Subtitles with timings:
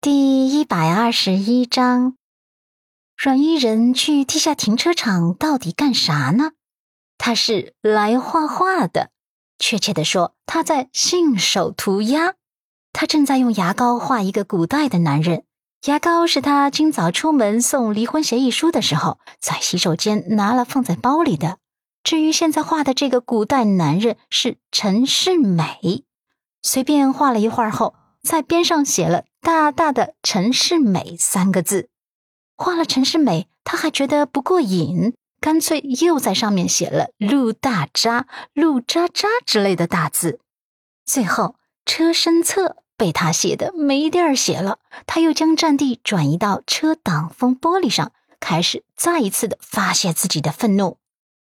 [0.00, 2.14] 第一百二十一章，
[3.16, 6.52] 阮依人去地下停车场到底干啥呢？
[7.18, 9.10] 他是来画画的，
[9.58, 12.34] 确切的说，他在信手涂鸦。
[12.92, 15.42] 他正在用牙膏画一个古代的男人，
[15.86, 21.58] 牙膏是他今早出门送离婚协议书的时候，在洗手间拿了放在包里的。
[22.04, 26.04] 至于现在画的这个古代男人是陈世美，
[26.62, 31.88] 随便画了一会儿后，在边上写了大大的“陈世美”三个字。
[32.54, 40.40] 画了陈世美，他还觉得不过瘾，干脆又在上面写了“陆大渣”“陆渣渣”之类的大字。
[41.06, 50.98] 最后，车身侧被他写的没地儿写了，他又将战地转移到车挡风玻璃上，开始再一次的发泄自己的愤怒。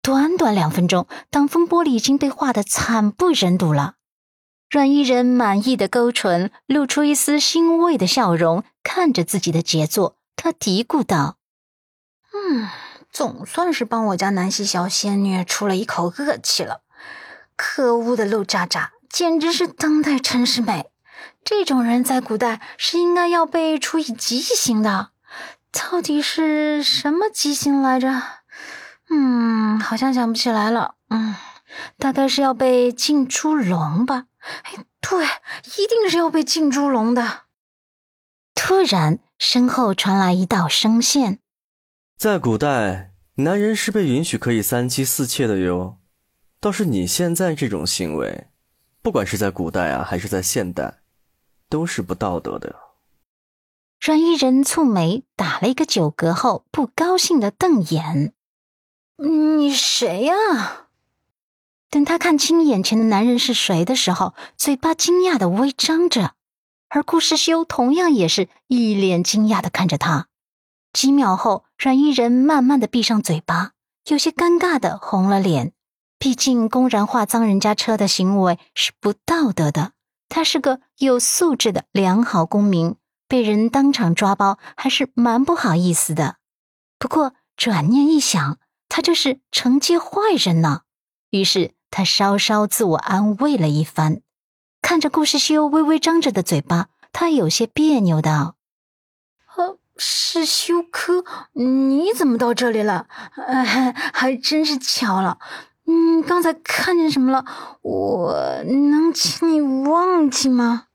[0.00, 3.96] 短短两分钟，挡风玻璃已经被画得惨不忍睹了。
[4.70, 11.38] 阮依人满意的勾唇，露出一丝欣慰的笑容，看着自己的杰作，他嘀咕道
[12.32, 12.68] ：“嗯，
[13.10, 16.82] 总算是帮我家南溪小仙女出了一口恶气了。
[17.56, 20.88] 可恶的陆渣渣，简直是当代陈世美！
[21.44, 25.10] 这种人在古代是应该要被处以极刑的。
[25.72, 28.22] 到底是什么极刑来着？”
[29.10, 30.94] 嗯，好像想不起来了。
[31.08, 31.34] 嗯，
[31.98, 34.26] 大概是要被浸猪笼吧？
[34.40, 35.24] 哎，对，
[35.82, 37.42] 一定是要被浸猪笼的。
[38.54, 41.40] 突然，身后传来一道声线
[42.16, 45.98] ：“在古代，男人是被允许可以三妻四妾的哟。
[46.60, 48.48] 倒是你现在这种行为，
[49.00, 51.00] 不管是在古代啊，还是在现代，
[51.68, 52.76] 都是不道德的。”
[54.00, 58.32] 阮一人蹙眉，打了一个酒嗝后，不高兴的瞪眼。
[59.16, 60.88] 你谁呀？
[61.90, 66.34] 等他看清眼前的男人是谁的时候，嘴巴惊讶的微张着，
[66.88, 70.28] 而顾世修同样也是一脸惊讶的看着他。
[70.92, 73.72] 几秒后，阮依人慢慢的闭上嘴巴，
[74.08, 75.72] 有些尴尬的红了脸。
[76.18, 79.92] 毕竟公然画脏人家车的行为是不道德的，
[80.28, 86.36] 他是个有素质的良好公民，被人当场抓包还是蛮不好意思的。
[86.98, 88.58] 不过转念一想。
[88.92, 90.80] 他就是惩戒坏人呢，
[91.30, 94.20] 于是他稍稍自我安慰了一番，
[94.80, 98.56] 看着顾世修微微张着的嘴巴，他有些别扭道
[99.56, 101.24] ：“呃，世修哥，
[101.54, 103.06] 你怎么到这里了？
[103.46, 105.38] 哎，还真是巧了。
[105.86, 107.44] 嗯，刚才看见什么了？
[107.82, 110.86] 我能请你忘记吗？”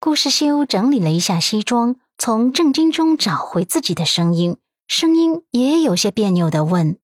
[0.00, 4.56] 顾世修整理了一下西装，从震惊中找回自己的声音。
[4.86, 6.98] 声音也有些别扭的问：“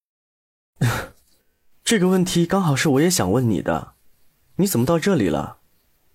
[1.84, 3.92] 这个问题刚好是我也想问你的，
[4.56, 5.58] 你怎么到这里了？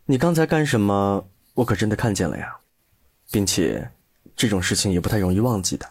[0.06, 1.28] 你刚才干什么？
[1.53, 2.57] 我可真的看见了呀，
[3.30, 3.91] 并且
[4.35, 5.88] 这种事情也不太容易忘记的。”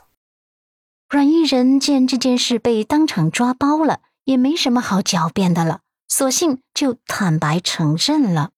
[1.08, 8.50] 阮依人见这件事被当场抓包了，也没什么好狡辩的了，索性就坦白承认了：“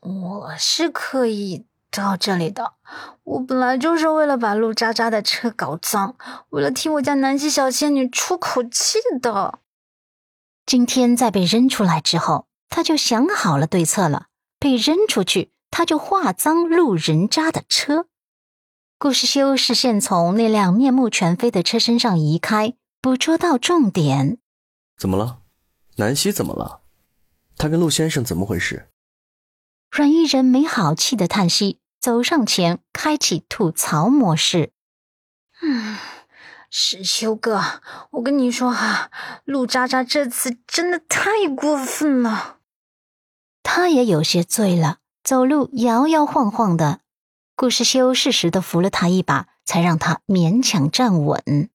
[0.00, 2.74] 我是刻意。”到这里的，
[3.24, 6.14] 我本来就是为了把陆渣渣的车搞脏，
[6.50, 9.58] 为了替我家南溪小仙女出口气的。
[10.66, 14.26] 今天在被扔出来之后，他就想好了对策了。
[14.58, 18.08] 被扔出去，他就化脏路人渣的车。
[18.98, 24.38] 顾世修视线从那辆面目全非的车身上移开，捕捉到重点。
[24.98, 25.42] 怎么了？
[25.96, 26.80] 南希怎么了？
[27.56, 28.90] 他跟陆先生怎么回事？
[29.90, 31.78] 阮依人没好气的叹息。
[32.00, 34.72] 走上前，开启吐槽模式。
[35.62, 35.96] 嗯，
[36.78, 39.10] 石修哥，我跟你说哈，
[39.46, 42.58] 陆渣渣这次真的太过分了。
[43.62, 47.00] 他也有些醉了，走路摇摇晃晃的。
[47.54, 51.70] 顾世修适时的扶了他一把，才让他勉强站稳。